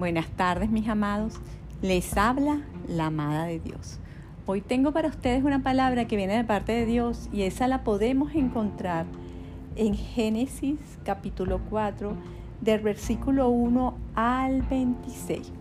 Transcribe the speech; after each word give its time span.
Buenas 0.00 0.30
tardes 0.30 0.70
mis 0.70 0.88
amados, 0.88 1.34
les 1.82 2.16
habla 2.16 2.62
la 2.88 3.08
amada 3.08 3.44
de 3.44 3.60
Dios. 3.60 4.00
Hoy 4.46 4.62
tengo 4.62 4.92
para 4.92 5.08
ustedes 5.08 5.44
una 5.44 5.62
palabra 5.62 6.06
que 6.06 6.16
viene 6.16 6.38
de 6.38 6.44
parte 6.44 6.72
de 6.72 6.86
Dios 6.86 7.28
y 7.34 7.42
esa 7.42 7.68
la 7.68 7.84
podemos 7.84 8.34
encontrar 8.34 9.04
en 9.76 9.94
Génesis 9.94 10.78
capítulo 11.04 11.60
4 11.68 12.16
del 12.62 12.80
versículo 12.80 13.50
1 13.50 13.94
al 14.14 14.62
26 14.62 15.52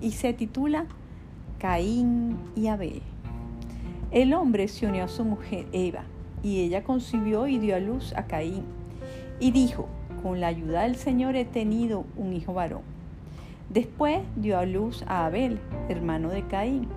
y 0.00 0.12
se 0.12 0.32
titula 0.32 0.86
Caín 1.58 2.38
y 2.54 2.68
Abel. 2.68 3.02
El 4.12 4.32
hombre 4.32 4.68
se 4.68 4.86
unió 4.86 5.06
a 5.06 5.08
su 5.08 5.24
mujer 5.24 5.66
Eva 5.72 6.04
y 6.44 6.60
ella 6.60 6.84
concibió 6.84 7.48
y 7.48 7.58
dio 7.58 7.74
a 7.74 7.80
luz 7.80 8.14
a 8.14 8.26
Caín 8.26 8.62
y 9.40 9.50
dijo, 9.50 9.88
con 10.22 10.40
la 10.40 10.46
ayuda 10.46 10.82
del 10.82 10.94
Señor 10.94 11.34
he 11.34 11.44
tenido 11.44 12.04
un 12.16 12.32
hijo 12.32 12.54
varón. 12.54 12.97
Después 13.70 14.20
dio 14.36 14.58
a 14.58 14.64
luz 14.64 15.04
a 15.06 15.26
Abel, 15.26 15.60
hermano 15.90 16.30
de 16.30 16.42
Caín. 16.46 16.88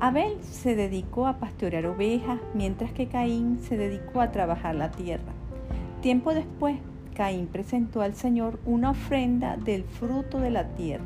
Abel 0.00 0.36
se 0.42 0.76
dedicó 0.76 1.26
a 1.26 1.38
pastorear 1.38 1.86
ovejas, 1.86 2.38
mientras 2.52 2.92
que 2.92 3.08
Caín 3.08 3.58
se 3.58 3.76
dedicó 3.78 4.20
a 4.20 4.30
trabajar 4.30 4.74
la 4.74 4.90
tierra. 4.90 5.32
Tiempo 6.02 6.34
después, 6.34 6.76
Caín 7.14 7.46
presentó 7.46 8.02
al 8.02 8.14
Señor 8.14 8.60
una 8.66 8.90
ofrenda 8.90 9.56
del 9.56 9.82
fruto 9.82 10.38
de 10.38 10.50
la 10.50 10.68
tierra. 10.74 11.04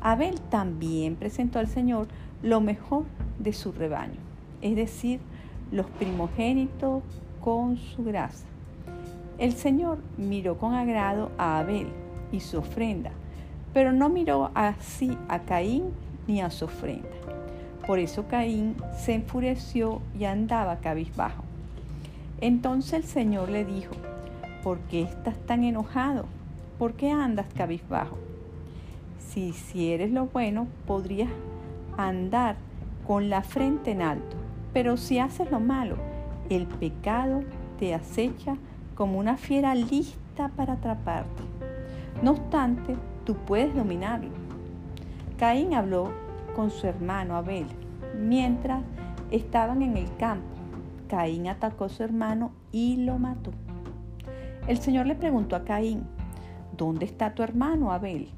Abel 0.00 0.40
también 0.40 1.14
presentó 1.14 1.60
al 1.60 1.68
Señor 1.68 2.08
lo 2.42 2.60
mejor 2.60 3.04
de 3.38 3.52
su 3.52 3.70
rebaño, 3.70 4.18
es 4.60 4.74
decir, 4.74 5.20
los 5.70 5.86
primogénitos 5.86 7.04
con 7.40 7.76
su 7.76 8.02
grasa. 8.02 8.46
El 9.38 9.52
Señor 9.52 9.98
miró 10.18 10.58
con 10.58 10.74
agrado 10.74 11.30
a 11.38 11.60
Abel 11.60 11.86
y 12.32 12.40
su 12.40 12.58
ofrenda, 12.58 13.12
pero 13.72 13.92
no 13.92 14.08
miró 14.08 14.50
así 14.54 15.16
a 15.28 15.40
Caín 15.40 15.90
ni 16.26 16.40
a 16.40 16.50
su 16.50 16.66
ofrenda. 16.66 17.08
Por 17.86 17.98
eso 17.98 18.26
Caín 18.28 18.76
se 18.96 19.14
enfureció 19.14 20.00
y 20.18 20.24
andaba 20.24 20.76
cabizbajo. 20.76 21.42
Entonces 22.40 22.92
el 22.92 23.04
Señor 23.04 23.48
le 23.48 23.64
dijo, 23.64 23.94
¿por 24.62 24.78
qué 24.80 25.02
estás 25.02 25.36
tan 25.46 25.64
enojado? 25.64 26.26
¿Por 26.78 26.94
qué 26.94 27.10
andas 27.10 27.46
cabizbajo? 27.54 28.18
Si 29.18 29.48
hicieres 29.48 30.10
lo 30.10 30.26
bueno, 30.26 30.66
podrías 30.86 31.30
andar 31.96 32.56
con 33.06 33.30
la 33.30 33.42
frente 33.42 33.92
en 33.92 34.02
alto, 34.02 34.36
pero 34.72 34.96
si 34.96 35.18
haces 35.18 35.50
lo 35.50 35.60
malo, 35.60 35.96
el 36.50 36.66
pecado 36.66 37.42
te 37.78 37.94
acecha 37.94 38.56
como 38.94 39.18
una 39.18 39.36
fiera 39.36 39.74
lista 39.74 40.50
para 40.56 40.74
atraparte. 40.74 41.42
No 42.22 42.32
obstante, 42.32 42.94
tú 43.24 43.34
puedes 43.34 43.74
dominarlo. 43.74 44.30
Caín 45.38 45.74
habló 45.74 46.10
con 46.54 46.70
su 46.70 46.86
hermano 46.86 47.36
Abel 47.36 47.66
mientras 48.18 48.82
estaban 49.30 49.82
en 49.82 49.96
el 49.96 50.14
campo. 50.16 50.46
Caín 51.08 51.48
atacó 51.48 51.84
a 51.84 51.88
su 51.88 52.02
hermano 52.02 52.52
y 52.70 52.96
lo 52.96 53.18
mató. 53.18 53.52
El 54.66 54.78
Señor 54.78 55.06
le 55.06 55.14
preguntó 55.14 55.56
a 55.56 55.64
Caín, 55.64 56.04
¿dónde 56.76 57.04
está 57.04 57.34
tu 57.34 57.42
hermano 57.42 57.92
Abel? 57.92 58.28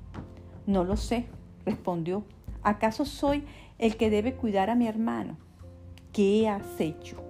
No 0.66 0.84
lo 0.84 0.96
sé, 0.96 1.26
respondió. 1.66 2.24
¿Acaso 2.62 3.04
soy 3.04 3.44
el 3.78 3.96
que 3.96 4.08
debe 4.08 4.34
cuidar 4.34 4.70
a 4.70 4.74
mi 4.74 4.88
hermano? 4.88 5.36
¿Qué 6.12 6.48
has 6.48 6.80
hecho? 6.80 7.22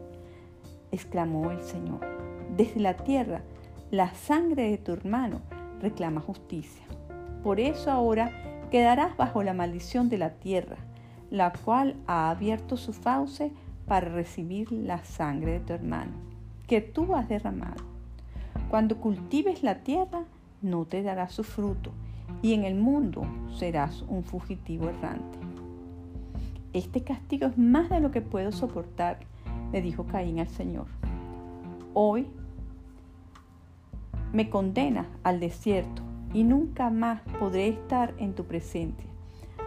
exclamó 0.93 1.51
el 1.51 1.63
Señor. 1.63 2.01
Desde 2.57 2.79
la 2.79 2.97
tierra, 2.97 3.43
la 3.91 4.15
sangre 4.15 4.71
de 4.71 4.79
tu 4.79 4.93
hermano 4.93 5.41
reclama 5.81 6.21
justicia. 6.21 6.85
Por 7.45 7.61
eso 7.61 7.91
ahora 7.91 8.33
quedarás 8.71 9.19
bajo 9.19 9.43
la 9.43 9.53
maldición 9.53 10.09
de 10.09 10.17
la 10.17 10.31
tierra, 10.31 10.79
la 11.31 11.53
cual 11.53 11.95
ha 12.07 12.31
abierto 12.31 12.79
su 12.79 12.95
fauce 12.95 13.53
para 13.87 14.09
recibir 14.09 14.73
la 14.73 15.05
sangre 15.05 15.53
de 15.53 15.61
tu 15.61 15.75
hermano, 15.75 16.13
que 16.67 16.81
tú 16.81 17.15
has 17.15 17.29
derramado. 17.29 17.85
Cuando 18.71 18.97
cultives 18.97 19.63
la 19.63 19.81
tierra, 19.81 20.25
no 20.63 20.87
te 20.87 21.03
dará 21.03 21.29
su 21.29 21.45
fruto, 21.45 21.91
y 22.41 22.55
en 22.55 22.65
el 22.65 22.77
mundo 22.77 23.27
serás 23.59 24.03
un 24.09 24.25
fugitivo 24.25 24.89
errante. 24.89 25.39
Este 26.73 27.03
castigo 27.03 27.47
es 27.49 27.59
más 27.59 27.91
de 27.91 28.01
lo 28.01 28.11
que 28.11 28.23
puedo 28.23 28.53
soportar, 28.53 29.19
le 29.71 29.83
dijo 29.83 30.07
Caín 30.07 30.41
al 30.41 30.49
Señor. 30.49 30.87
Hoy 31.93 32.27
me 34.33 34.49
condena 34.49 35.07
al 35.23 35.41
desierto 35.41 36.14
y 36.35 36.43
nunca 36.43 36.91
más 36.91 37.23
podré 37.39 37.69
estar 37.69 38.13
en 38.19 38.35
tu 38.35 38.45
presencia. 38.45 39.09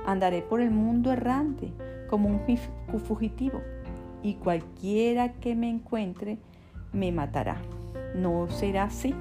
Andaré 0.06 0.42
por 0.42 0.62
el 0.62 0.70
mundo 0.70 1.12
errante 1.12 1.72
como 2.10 2.30
un 2.30 3.00
fugitivo 3.00 3.62
y 4.22 4.36
cualquiera 4.36 5.34
que 5.34 5.56
me 5.56 5.70
encuentre 5.70 6.38
me 6.92 7.12
matará. 7.12 7.58
No 8.16 8.48
será 8.50 8.84
así, 8.84 9.16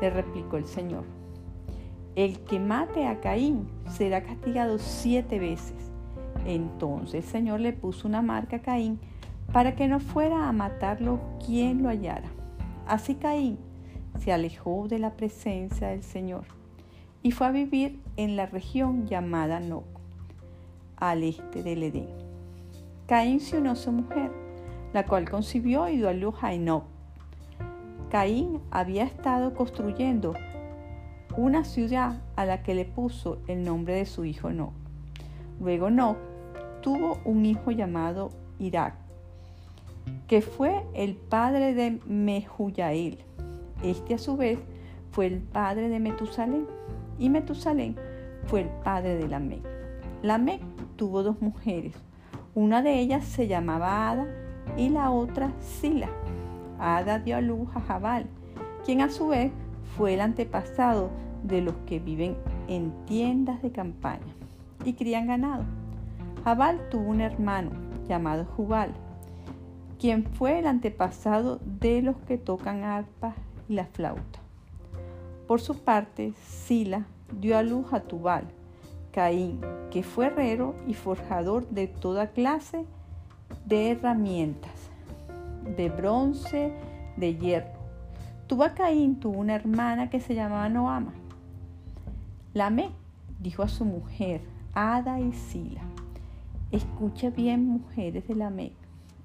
le 0.00 0.10
replicó 0.10 0.56
el 0.56 0.66
Señor. 0.66 1.04
El 2.16 2.40
que 2.40 2.58
mate 2.58 3.06
a 3.06 3.20
Caín 3.20 3.68
será 3.88 4.22
castigado 4.22 4.78
siete 4.78 5.38
veces. 5.38 5.92
Entonces 6.44 7.24
el 7.24 7.30
Señor 7.30 7.60
le 7.60 7.72
puso 7.72 8.08
una 8.08 8.20
marca 8.20 8.56
a 8.56 8.62
Caín 8.62 8.98
para 9.52 9.76
que 9.76 9.86
no 9.86 10.00
fuera 10.00 10.48
a 10.48 10.52
matarlo 10.52 11.20
quien 11.44 11.82
lo 11.82 11.88
hallara. 11.88 12.28
Así 12.86 13.14
Caín 13.14 13.58
se 14.18 14.32
alejó 14.32 14.88
de 14.88 14.98
la 14.98 15.14
presencia 15.14 15.88
del 15.88 16.02
Señor 16.02 16.44
y 17.24 17.30
fue 17.32 17.46
a 17.46 17.52
vivir 17.52 17.98
en 18.18 18.36
la 18.36 18.44
región 18.44 19.06
llamada 19.06 19.58
Noc, 19.58 19.86
al 20.98 21.22
este 21.22 21.62
del 21.62 21.82
Edén. 21.82 22.10
Caín 23.06 23.40
se 23.40 23.56
unió 23.56 23.72
a 23.72 23.76
su 23.76 23.90
mujer, 23.92 24.30
la 24.92 25.06
cual 25.06 25.28
concibió 25.28 25.88
y 25.88 25.96
dio 25.96 26.10
a 26.10 26.12
luz 26.12 26.34
a 26.42 26.52
Enoch. 26.52 26.84
Caín 28.10 28.60
había 28.70 29.04
estado 29.04 29.54
construyendo 29.54 30.34
una 31.34 31.64
ciudad 31.64 32.20
a 32.36 32.44
la 32.44 32.62
que 32.62 32.74
le 32.74 32.84
puso 32.84 33.38
el 33.48 33.64
nombre 33.64 33.94
de 33.94 34.04
su 34.04 34.26
hijo 34.26 34.50
Enoch. 34.50 34.74
Luego 35.60 35.88
Enoch 35.88 36.18
tuvo 36.82 37.18
un 37.24 37.46
hijo 37.46 37.70
llamado 37.70 38.32
Irak, 38.58 38.96
que 40.28 40.42
fue 40.42 40.84
el 40.92 41.16
padre 41.16 41.72
de 41.72 42.00
Mehuyael. 42.06 43.16
Este 43.82 44.12
a 44.12 44.18
su 44.18 44.36
vez 44.36 44.58
fue 45.10 45.24
el 45.24 45.38
padre 45.38 45.88
de 45.88 46.00
Metusalén 46.00 46.66
y 47.18 47.30
Metusalén 47.30 47.96
fue 48.46 48.62
el 48.62 48.68
padre 48.68 49.16
de 49.16 49.28
Lamec. 49.28 49.62
Lamec 50.22 50.62
tuvo 50.96 51.22
dos 51.22 51.40
mujeres, 51.40 51.94
una 52.54 52.82
de 52.82 52.98
ellas 53.00 53.24
se 53.24 53.48
llamaba 53.48 54.10
Ada 54.10 54.26
y 54.76 54.88
la 54.88 55.10
otra 55.10 55.52
Sila. 55.60 56.08
Ada 56.78 57.18
dio 57.18 57.36
a 57.36 57.40
luz 57.40 57.68
a 57.74 57.80
Jabal, 57.80 58.26
quien 58.84 59.00
a 59.00 59.10
su 59.10 59.28
vez 59.28 59.52
fue 59.96 60.14
el 60.14 60.20
antepasado 60.20 61.10
de 61.42 61.60
los 61.60 61.74
que 61.86 62.00
viven 62.00 62.36
en 62.68 62.92
tiendas 63.06 63.62
de 63.62 63.70
campaña 63.70 64.34
y 64.84 64.94
crían 64.94 65.26
ganado. 65.26 65.64
Jabal 66.44 66.88
tuvo 66.90 67.10
un 67.10 67.20
hermano 67.20 67.70
llamado 68.08 68.44
Jubal, 68.44 68.92
quien 69.98 70.24
fue 70.24 70.58
el 70.58 70.66
antepasado 70.66 71.60
de 71.64 72.02
los 72.02 72.16
que 72.28 72.38
tocan 72.38 72.84
arpas 72.84 73.34
y 73.68 73.74
la 73.74 73.86
flauta. 73.86 74.43
Por 75.54 75.60
su 75.60 75.76
parte, 75.76 76.32
Sila 76.48 77.06
dio 77.30 77.56
a 77.56 77.62
luz 77.62 77.92
a 77.92 78.00
Tubal, 78.00 78.42
Caín, 79.12 79.60
que 79.92 80.02
fue 80.02 80.26
herrero 80.26 80.74
y 80.88 80.94
forjador 80.94 81.68
de 81.68 81.86
toda 81.86 82.32
clase 82.32 82.84
de 83.64 83.92
herramientas, 83.92 84.72
de 85.76 85.90
bronce, 85.90 86.72
de 87.16 87.36
hierro. 87.36 87.70
Tubal 88.48 88.74
Caín 88.74 89.20
tuvo 89.20 89.38
una 89.38 89.54
hermana 89.54 90.10
que 90.10 90.18
se 90.18 90.34
llamaba 90.34 90.68
Noama. 90.68 91.12
Lamé 92.52 92.90
dijo 93.38 93.62
a 93.62 93.68
su 93.68 93.84
mujer, 93.84 94.40
Ada 94.74 95.20
y 95.20 95.32
Sila, 95.34 95.82
escucha 96.72 97.30
bien 97.30 97.64
mujeres 97.64 98.26
de 98.26 98.34
Lamé, 98.34 98.72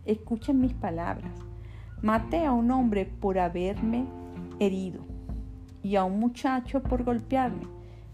escuchen 0.05 0.61
mis 0.61 0.75
palabras. 0.75 1.31
Maté 2.03 2.45
a 2.45 2.51
un 2.51 2.69
hombre 2.69 3.07
por 3.07 3.39
haberme 3.39 4.05
herido 4.59 5.08
y 5.83 5.95
a 5.95 6.03
un 6.03 6.19
muchacho 6.19 6.81
por 6.81 7.03
golpearme. 7.03 7.67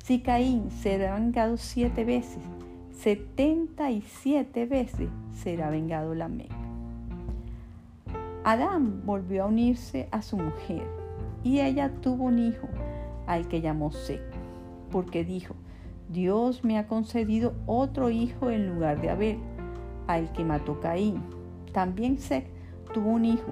Si 0.04 0.22
Caín 0.22 0.70
será 0.70 1.16
vengado 1.16 1.58
siete 1.58 2.06
veces, 2.06 2.44
setenta 2.92 3.92
y 3.92 4.02
siete 4.02 4.66
veces 4.66 5.10
será 5.32 5.70
vengado 5.70 6.14
Lamec. 6.14 6.52
Adán 8.44 9.02
volvió 9.06 9.44
a 9.44 9.48
unirse 9.48 10.08
a 10.12 10.22
su 10.22 10.38
mujer 10.38 10.84
y 11.44 11.62
ella 11.62 11.92
tuvo 12.02 12.26
un 12.26 12.38
hijo 12.38 12.68
al 13.26 13.48
que 13.48 13.62
llamó 13.62 13.92
Seth, 13.92 14.22
porque 14.92 15.24
dijo, 15.24 15.56
Dios 16.10 16.64
me 16.64 16.78
ha 16.78 16.88
concedido 16.88 17.56
otro 17.66 18.12
hijo 18.12 18.52
en 18.52 18.68
lugar 18.68 19.02
de 19.02 19.10
Abel, 19.10 19.40
al 20.06 20.32
que 20.34 20.44
mató 20.44 20.80
Caín. 20.80 21.24
También 21.74 22.20
Seth 22.20 22.46
tuvo 22.94 23.10
un 23.10 23.26
hijo, 23.26 23.52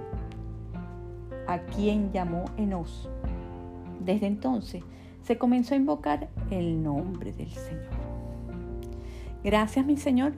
a 1.48 1.58
quien 1.58 2.12
llamó 2.12 2.46
Enos. 2.58 3.10
Desde 4.04 4.28
entonces 4.28 4.84
se 5.24 5.38
comenzó 5.38 5.74
a 5.74 5.78
invocar 5.78 6.30
el 6.52 6.84
nombre 6.84 7.32
del 7.32 7.50
Señor. 7.50 7.90
Gracias, 9.44 9.86
mi 9.86 9.98
Señor, 9.98 10.34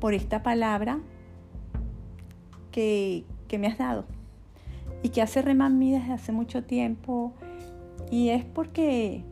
por 0.00 0.14
esta 0.14 0.42
palabra 0.42 0.98
que, 2.70 3.24
que 3.48 3.58
me 3.58 3.66
has 3.66 3.78
dado 3.78 4.04
y 5.02 5.10
que 5.10 5.22
hace 5.22 5.42
remar 5.42 5.72
mí 5.72 5.92
desde 5.92 6.12
hace 6.12 6.32
mucho 6.32 6.64
tiempo. 6.64 7.32
Y 8.10 8.30
es 8.30 8.44
porque, 8.44 9.22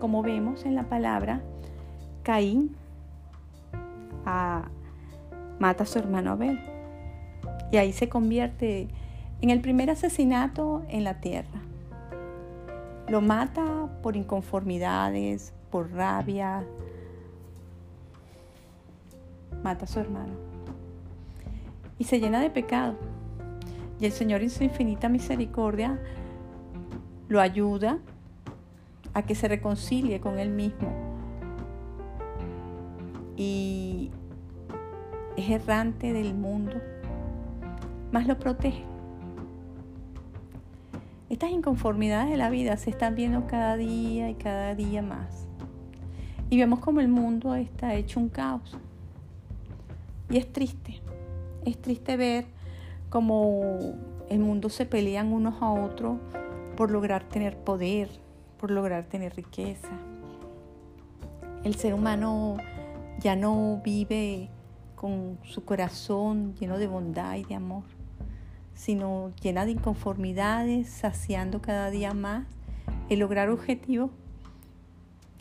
como 0.00 0.22
vemos 0.22 0.64
en 0.64 0.74
la 0.74 0.88
palabra, 0.88 1.42
Caín 2.22 2.76
mata 5.58 5.84
a 5.84 5.86
su 5.86 5.98
hermano 5.98 6.32
Abel. 6.32 6.60
Y 7.70 7.76
ahí 7.76 7.92
se 7.92 8.08
convierte 8.08 8.88
en 9.40 9.50
el 9.50 9.60
primer 9.60 9.90
asesinato 9.90 10.82
en 10.88 11.04
la 11.04 11.20
tierra. 11.20 11.67
Lo 13.08 13.20
mata 13.20 13.88
por 14.02 14.16
inconformidades, 14.16 15.54
por 15.70 15.90
rabia. 15.90 16.64
Mata 19.62 19.84
a 19.84 19.88
su 19.88 19.98
hermano. 19.98 20.34
Y 21.98 22.04
se 22.04 22.20
llena 22.20 22.40
de 22.40 22.50
pecado. 22.50 22.96
Y 23.98 24.06
el 24.06 24.12
Señor 24.12 24.42
en 24.42 24.50
su 24.50 24.62
infinita 24.62 25.08
misericordia 25.08 25.98
lo 27.28 27.40
ayuda 27.40 27.98
a 29.14 29.22
que 29.22 29.34
se 29.34 29.48
reconcilie 29.48 30.20
con 30.20 30.38
él 30.38 30.50
mismo. 30.50 30.90
Y 33.36 34.10
es 35.36 35.48
errante 35.50 36.12
del 36.12 36.34
mundo, 36.34 36.74
más 38.12 38.26
lo 38.26 38.38
protege. 38.38 38.84
Estas 41.30 41.50
inconformidades 41.50 42.30
de 42.30 42.38
la 42.38 42.48
vida 42.48 42.76
se 42.78 42.88
están 42.88 43.14
viendo 43.14 43.46
cada 43.46 43.76
día 43.76 44.30
y 44.30 44.34
cada 44.34 44.74
día 44.74 45.02
más. 45.02 45.46
Y 46.48 46.56
vemos 46.56 46.78
como 46.78 47.00
el 47.00 47.08
mundo 47.08 47.54
está 47.54 47.94
hecho 47.94 48.18
un 48.18 48.30
caos. 48.30 48.78
Y 50.30 50.38
es 50.38 50.50
triste. 50.50 51.02
Es 51.66 51.80
triste 51.82 52.16
ver 52.16 52.46
cómo 53.10 53.78
el 54.30 54.40
mundo 54.40 54.70
se 54.70 54.86
pelean 54.86 55.32
unos 55.32 55.60
a 55.60 55.70
otros 55.70 56.18
por 56.76 56.90
lograr 56.90 57.24
tener 57.24 57.58
poder, 57.58 58.08
por 58.58 58.70
lograr 58.70 59.04
tener 59.04 59.36
riqueza. 59.36 59.90
El 61.62 61.74
ser 61.74 61.92
humano 61.92 62.56
ya 63.20 63.36
no 63.36 63.82
vive 63.84 64.48
con 64.94 65.38
su 65.42 65.64
corazón 65.64 66.54
lleno 66.54 66.78
de 66.78 66.86
bondad 66.86 67.36
y 67.36 67.44
de 67.44 67.54
amor, 67.54 67.84
sino 68.78 69.32
llena 69.42 69.64
de 69.64 69.72
inconformidades, 69.72 70.88
saciando 70.88 71.60
cada 71.60 71.90
día 71.90 72.14
más 72.14 72.46
el 73.08 73.18
lograr 73.18 73.50
objetivos 73.50 74.12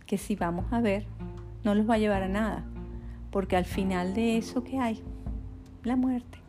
que 0.08 0.18
si 0.18 0.36
vamos 0.36 0.66
a 0.74 0.82
ver 0.82 1.06
no 1.64 1.76
los 1.76 1.88
va 1.88 1.94
a 1.94 2.00
llevar 2.00 2.24
a 2.24 2.28
nada, 2.28 2.66
porque 3.30 3.56
al 3.56 3.66
final 3.66 4.16
de 4.16 4.38
eso 4.38 4.64
que 4.64 4.80
hay, 4.80 5.04
la 5.84 5.96
muerte. 5.96 6.40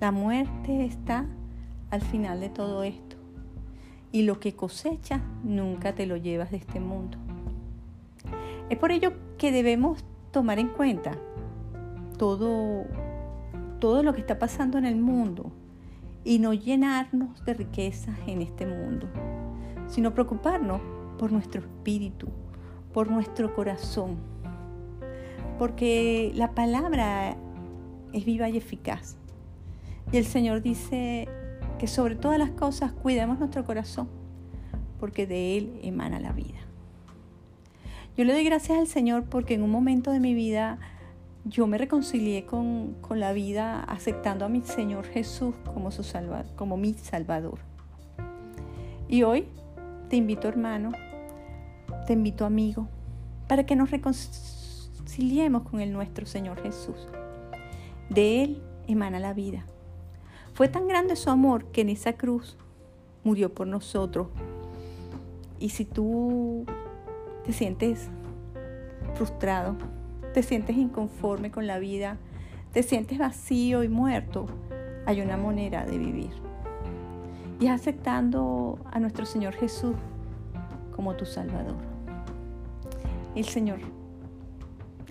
La 0.00 0.12
muerte 0.12 0.86
está 0.86 1.26
al 1.90 2.00
final 2.00 2.40
de 2.40 2.48
todo 2.48 2.82
esto. 2.82 3.16
Y 4.12 4.22
lo 4.22 4.40
que 4.40 4.54
cosechas 4.54 5.20
nunca 5.42 5.94
te 5.94 6.06
lo 6.06 6.16
llevas 6.16 6.52
de 6.52 6.56
este 6.56 6.80
mundo. 6.80 7.18
Es 8.70 8.78
por 8.78 8.92
ello 8.92 9.12
que 9.36 9.52
debemos 9.52 10.02
tomar 10.30 10.58
en 10.58 10.68
cuenta 10.68 11.18
todo, 12.16 12.86
todo 13.84 14.02
lo 14.02 14.14
que 14.14 14.22
está 14.22 14.38
pasando 14.38 14.78
en 14.78 14.86
el 14.86 14.96
mundo 14.96 15.52
y 16.24 16.38
no 16.38 16.54
llenarnos 16.54 17.44
de 17.44 17.52
riquezas 17.52 18.16
en 18.26 18.40
este 18.40 18.64
mundo, 18.64 19.06
sino 19.88 20.14
preocuparnos 20.14 20.80
por 21.18 21.30
nuestro 21.30 21.60
espíritu, 21.60 22.28
por 22.94 23.10
nuestro 23.10 23.54
corazón, 23.54 24.16
porque 25.58 26.32
la 26.34 26.52
palabra 26.54 27.36
es 28.14 28.24
viva 28.24 28.48
y 28.48 28.56
eficaz. 28.56 29.18
Y 30.12 30.16
el 30.16 30.24
Señor 30.24 30.62
dice 30.62 31.28
que 31.78 31.86
sobre 31.86 32.16
todas 32.16 32.38
las 32.38 32.52
cosas 32.52 32.90
cuidemos 32.90 33.38
nuestro 33.38 33.66
corazón, 33.66 34.08
porque 34.98 35.26
de 35.26 35.58
Él 35.58 35.78
emana 35.82 36.20
la 36.20 36.32
vida. 36.32 36.60
Yo 38.16 38.24
le 38.24 38.32
doy 38.32 38.44
gracias 38.44 38.78
al 38.78 38.86
Señor 38.86 39.24
porque 39.24 39.52
en 39.52 39.62
un 39.62 39.70
momento 39.70 40.10
de 40.10 40.20
mi 40.20 40.32
vida 40.32 40.78
yo 41.44 41.66
me 41.66 41.76
reconcilié 41.76 42.46
con, 42.46 42.96
la 43.10 43.32
vida 43.32 43.84
aceptando 43.84 44.46
a 44.46 44.48
mi 44.48 44.62
Señor 44.62 45.04
Jesús 45.06 45.54
como, 45.74 45.90
su 45.90 46.02
como 46.56 46.76
mi 46.76 46.94
Salvador. 46.94 47.58
Y 49.08 49.22
hoy 49.24 49.46
te 50.08 50.16
invito 50.16 50.48
hermano, 50.48 50.92
te 52.06 52.14
invito 52.14 52.46
amigo, 52.46 52.88
para 53.46 53.66
que 53.66 53.76
nos 53.76 53.90
reconciliemos 53.90 55.62
con 55.68 55.80
el 55.80 55.92
nuestro 55.92 56.24
Señor 56.24 56.62
Jesús. 56.62 57.08
De 58.08 58.42
Él 58.42 58.62
emana 58.86 59.20
la 59.20 59.34
vida. 59.34 59.66
Fue 60.54 60.68
tan 60.68 60.88
grande 60.88 61.14
su 61.14 61.28
amor 61.28 61.66
que 61.66 61.82
en 61.82 61.90
esa 61.90 62.14
cruz 62.14 62.56
murió 63.22 63.52
por 63.52 63.66
nosotros. 63.66 64.28
Y 65.58 65.70
si 65.70 65.84
tú 65.84 66.64
te 67.44 67.52
sientes 67.52 68.08
frustrado, 69.14 69.76
te 70.34 70.42
sientes 70.42 70.76
inconforme 70.76 71.52
con 71.52 71.68
la 71.68 71.78
vida, 71.78 72.18
te 72.72 72.82
sientes 72.82 73.18
vacío 73.18 73.84
y 73.84 73.88
muerto, 73.88 74.46
hay 75.06 75.20
una 75.20 75.36
manera 75.36 75.86
de 75.86 75.96
vivir. 75.96 76.32
Y 77.60 77.66
es 77.66 77.70
aceptando 77.70 78.80
a 78.90 78.98
nuestro 78.98 79.26
Señor 79.26 79.54
Jesús 79.54 79.94
como 80.94 81.14
tu 81.14 81.24
Salvador. 81.24 81.76
El 83.36 83.44
Señor, 83.44 83.78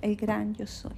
el 0.01 0.17
gran 0.17 0.55
yo 0.55 0.67
soy. 0.67 0.91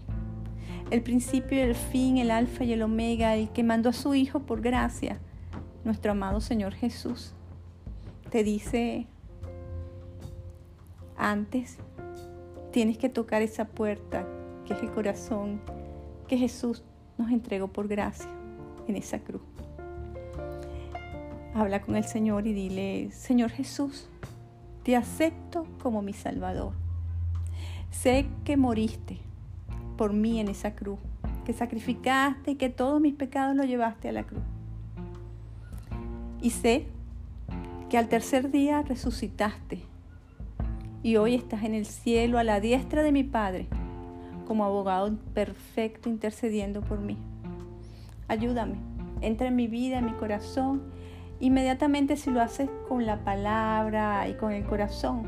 El 0.89 1.03
principio 1.03 1.59
y 1.59 1.61
el 1.61 1.75
fin, 1.75 2.17
el 2.17 2.31
alfa 2.31 2.63
y 2.63 2.73
el 2.73 2.81
omega, 2.81 3.35
el 3.35 3.49
que 3.49 3.63
mandó 3.63 3.89
a 3.89 3.93
su 3.93 4.15
Hijo 4.15 4.39
por 4.39 4.61
gracia, 4.61 5.19
nuestro 5.83 6.13
amado 6.13 6.41
Señor 6.41 6.73
Jesús, 6.73 7.33
te 8.31 8.43
dice 8.43 9.05
antes 11.15 11.77
tienes 12.75 12.97
que 12.97 13.07
tocar 13.07 13.41
esa 13.41 13.63
puerta 13.63 14.27
que 14.65 14.73
es 14.73 14.81
el 14.81 14.91
corazón 14.91 15.61
que 16.27 16.37
Jesús 16.37 16.83
nos 17.17 17.31
entregó 17.31 17.69
por 17.69 17.87
gracia 17.87 18.29
en 18.85 18.97
esa 18.97 19.19
cruz. 19.19 19.43
Habla 21.53 21.81
con 21.81 21.95
el 21.95 22.03
Señor 22.03 22.47
y 22.47 22.51
dile, 22.51 23.11
Señor 23.11 23.51
Jesús, 23.51 24.09
te 24.83 24.97
acepto 24.97 25.65
como 25.81 26.01
mi 26.01 26.11
Salvador. 26.11 26.73
Sé 27.91 28.25
que 28.43 28.57
moriste 28.57 29.19
por 29.95 30.11
mí 30.11 30.41
en 30.41 30.49
esa 30.49 30.75
cruz, 30.75 30.99
que 31.45 31.53
sacrificaste 31.53 32.51
y 32.51 32.55
que 32.55 32.67
todos 32.67 32.99
mis 32.99 33.13
pecados 33.13 33.55
los 33.55 33.67
llevaste 33.67 34.09
a 34.09 34.11
la 34.11 34.23
cruz. 34.23 34.43
Y 36.41 36.49
sé 36.49 36.87
que 37.89 37.97
al 37.97 38.09
tercer 38.09 38.51
día 38.51 38.81
resucitaste 38.81 39.94
y 41.05 41.17
hoy 41.17 41.35
estás 41.35 41.61
en 41.61 41.75
el 41.75 41.85
cielo 41.85 42.39
a 42.39 42.43
la 42.43 42.59
diestra 42.59 43.03
de 43.03 43.11
mi 43.11 43.23
Padre 43.23 43.67
como 44.47 44.65
abogado 44.65 45.15
perfecto 45.35 46.09
intercediendo 46.09 46.81
por 46.81 46.99
mí. 46.99 47.15
Ayúdame, 48.27 48.77
entra 49.21 49.49
en 49.49 49.55
mi 49.55 49.67
vida, 49.67 49.99
en 49.99 50.05
mi 50.05 50.13
corazón. 50.13 50.81
Inmediatamente 51.39 52.17
si 52.17 52.31
lo 52.31 52.41
haces 52.41 52.71
con 52.89 53.05
la 53.05 53.23
palabra 53.23 54.27
y 54.27 54.33
con 54.33 54.51
el 54.51 54.65
corazón, 54.65 55.27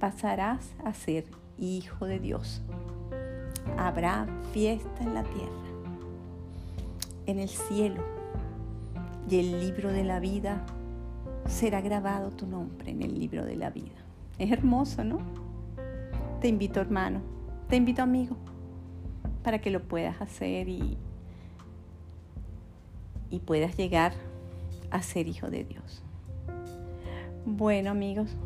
pasarás 0.00 0.74
a 0.84 0.92
ser 0.92 1.26
hijo 1.56 2.06
de 2.06 2.18
Dios. 2.18 2.62
Habrá 3.78 4.26
fiesta 4.52 5.04
en 5.04 5.14
la 5.14 5.22
tierra, 5.22 5.52
en 7.26 7.38
el 7.38 7.48
cielo, 7.48 8.02
y 9.30 9.38
el 9.38 9.60
libro 9.60 9.92
de 9.92 10.02
la 10.02 10.18
vida 10.18 10.66
será 11.48 11.80
grabado 11.80 12.30
tu 12.30 12.46
nombre 12.46 12.90
en 12.90 13.02
el 13.02 13.18
libro 13.18 13.44
de 13.44 13.56
la 13.56 13.70
vida. 13.70 13.96
Es 14.38 14.50
hermoso, 14.50 15.04
¿no? 15.04 15.18
Te 16.40 16.48
invito 16.48 16.80
hermano, 16.80 17.20
te 17.68 17.76
invito 17.76 18.02
amigo, 18.02 18.36
para 19.42 19.60
que 19.60 19.70
lo 19.70 19.82
puedas 19.82 20.20
hacer 20.20 20.68
y, 20.68 20.98
y 23.30 23.38
puedas 23.40 23.76
llegar 23.76 24.12
a 24.90 25.02
ser 25.02 25.28
hijo 25.28 25.48
de 25.48 25.64
Dios. 25.64 26.02
Bueno 27.44 27.90
amigos, 27.90 28.36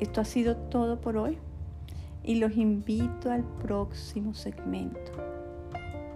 esto 0.00 0.20
ha 0.20 0.24
sido 0.24 0.56
todo 0.56 1.00
por 1.00 1.16
hoy 1.16 1.38
y 2.24 2.36
los 2.36 2.56
invito 2.56 3.30
al 3.30 3.44
próximo 3.44 4.34
segmento 4.34 5.12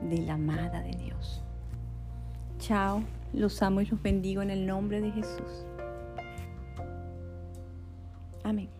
de 0.08 0.18
la 0.18 0.34
amada 0.34 0.80
de 0.80 0.96
Dios. 0.96 1.42
Chao. 2.58 3.02
Los 3.32 3.62
amo 3.62 3.80
y 3.80 3.87
los 3.87 4.02
bendigo 4.02 4.42
en 4.42 4.50
el 4.50 4.66
nombre 4.66 5.00
de 5.00 5.12
Jesús. 5.12 5.66
Amén. 8.42 8.79